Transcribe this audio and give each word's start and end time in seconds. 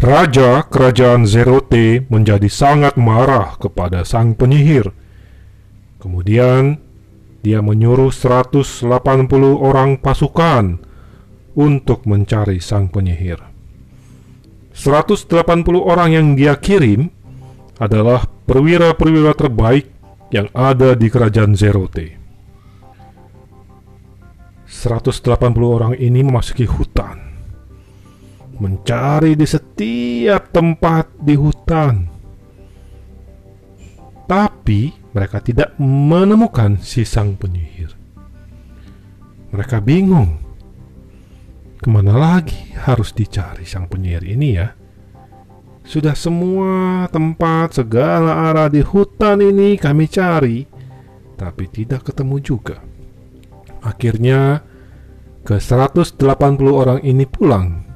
Raja 0.00 0.64
kerajaan 0.64 1.28
Zerote 1.28 2.08
menjadi 2.08 2.48
sangat 2.48 2.96
marah 2.96 3.60
kepada 3.60 4.00
sang 4.00 4.32
penyihir. 4.32 4.88
Kemudian, 6.00 6.80
dia 7.44 7.60
menyuruh 7.60 8.08
180 8.08 8.88
orang 9.60 10.00
pasukan 10.00 10.80
untuk 11.52 12.08
mencari 12.08 12.64
sang 12.64 12.88
penyihir. 12.88 13.44
180 14.72 15.28
orang 15.84 16.16
yang 16.16 16.26
dia 16.32 16.56
kirim 16.56 17.12
adalah 17.76 18.24
perwira-perwira 18.24 19.36
terbaik 19.36 19.84
yang 20.32 20.48
ada 20.56 20.96
di 20.96 21.12
kerajaan 21.12 21.52
Zerote. 21.52 22.16
180 24.64 25.28
orang 25.60 25.92
ini 26.00 26.24
memasuki 26.24 26.64
hutan 26.64 27.29
mencari 28.60 29.34
di 29.34 29.48
setiap 29.48 30.52
tempat 30.52 31.16
di 31.16 31.34
hutan. 31.34 31.94
Tapi 34.28 34.80
mereka 35.10 35.42
tidak 35.42 35.74
menemukan 35.80 36.78
si 36.78 37.02
sang 37.02 37.34
penyihir. 37.34 37.90
Mereka 39.50 39.82
bingung. 39.82 40.38
Ke 41.80 41.88
mana 41.88 42.14
lagi 42.14 42.70
harus 42.76 43.10
dicari 43.10 43.66
sang 43.66 43.90
penyihir 43.90 44.22
ini 44.22 44.48
ya? 44.54 44.68
Sudah 45.82 46.14
semua 46.14 47.08
tempat, 47.10 47.82
segala 47.82 48.52
arah 48.52 48.70
di 48.70 48.84
hutan 48.84 49.42
ini 49.42 49.74
kami 49.74 50.06
cari, 50.06 50.62
tapi 51.34 51.66
tidak 51.66 52.12
ketemu 52.12 52.36
juga. 52.38 52.78
Akhirnya, 53.82 54.62
ke 55.42 55.56
180 55.56 56.20
orang 56.70 57.00
ini 57.02 57.24
pulang 57.26 57.89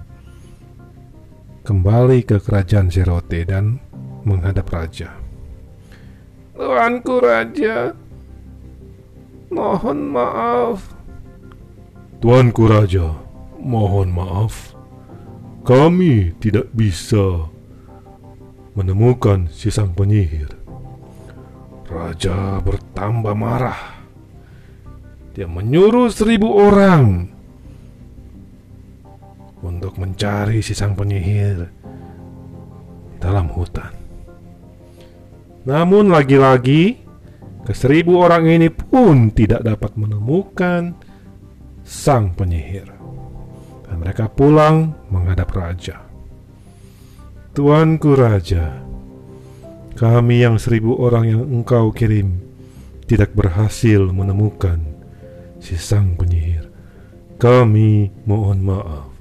kembali 1.64 2.28
ke 2.28 2.36
kerajaan 2.44 2.92
Zerote 2.92 3.40
dan 3.48 3.80
menghadap 4.28 4.68
raja. 4.68 5.16
Tuanku 6.54 7.18
raja, 7.24 7.96
mohon 9.48 10.12
maaf. 10.12 10.92
Tuanku 12.20 12.68
raja, 12.68 13.16
mohon 13.56 14.12
maaf. 14.12 14.76
Kami 15.64 16.36
tidak 16.36 16.68
bisa 16.76 17.48
menemukan 18.76 19.48
si 19.48 19.72
sang 19.72 19.96
penyihir. 19.96 20.52
Raja 21.88 22.60
bertambah 22.60 23.32
marah. 23.32 24.04
Dia 25.32 25.48
menyuruh 25.48 26.12
seribu 26.12 26.52
orang 26.54 27.33
untuk 29.64 29.96
mencari 29.96 30.60
si 30.60 30.76
sang 30.76 30.92
penyihir 30.92 31.64
dalam 33.16 33.48
hutan. 33.48 33.90
Namun 35.64 36.12
lagi-lagi, 36.12 37.00
ke 37.64 37.72
seribu 37.72 38.20
orang 38.20 38.44
ini 38.44 38.68
pun 38.68 39.32
tidak 39.32 39.64
dapat 39.64 39.96
menemukan 39.96 40.92
sang 41.80 42.36
penyihir. 42.36 42.92
Dan 43.88 43.96
mereka 43.96 44.28
pulang 44.28 44.92
menghadap 45.08 45.48
raja. 45.56 46.04
Tuanku 47.56 48.12
raja, 48.12 48.84
kami 49.96 50.44
yang 50.44 50.60
seribu 50.60 51.00
orang 51.00 51.24
yang 51.30 51.42
engkau 51.48 51.94
kirim 51.94 52.42
tidak 53.08 53.32
berhasil 53.32 54.04
menemukan 54.12 54.82
si 55.62 55.80
sang 55.80 56.18
penyihir. 56.18 56.68
Kami 57.40 58.12
mohon 58.28 58.60
maaf. 58.60 59.13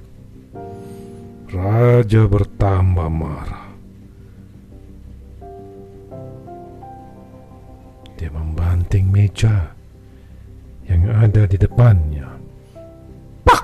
Raja 1.53 2.25
bertambah 2.25 3.13
marah. 3.13 3.69
Dia 8.17 8.33
membanting 8.33 9.13
meja 9.13 9.69
yang 10.89 11.05
ada 11.13 11.45
di 11.45 11.53
depannya. 11.61 12.25
Pak! 13.45 13.63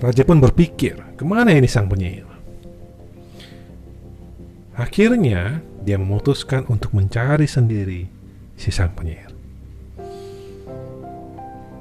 Raja 0.00 0.24
pun 0.24 0.40
berpikir, 0.40 0.96
ke 1.12 1.24
mana 1.28 1.52
ini 1.52 1.68
sang 1.68 1.92
penyihir? 1.92 2.24
Akhirnya, 4.72 5.60
dia 5.84 6.00
memutuskan 6.00 6.64
untuk 6.72 6.96
mencari 6.96 7.44
sendiri 7.44 8.08
si 8.56 8.72
sang 8.72 8.96
penyihir 8.96 9.35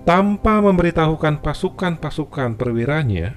tanpa 0.05 0.61
memberitahukan 0.61 1.41
pasukan-pasukan 1.41 2.53
perwiranya, 2.55 3.33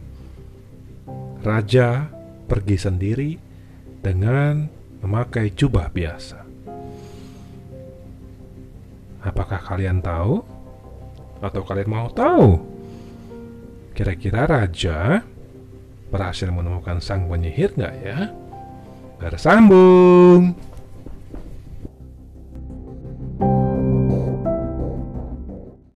raja 1.40 2.12
pergi 2.44 2.76
sendiri 2.76 3.30
dengan 4.04 4.68
memakai 5.00 5.56
jubah 5.56 5.88
biasa. 5.88 6.44
Apakah 9.24 9.60
kalian 9.64 10.04
tahu? 10.04 10.44
Atau 11.40 11.64
kalian 11.64 11.90
mau 11.90 12.08
tahu? 12.12 12.60
Kira-kira 13.96 14.44
raja 14.46 15.24
berhasil 16.12 16.52
menemukan 16.52 17.00
sang 17.00 17.26
penyihir 17.26 17.74
nggak 17.74 17.94
ya? 18.04 18.30
Bersambung! 19.18 20.67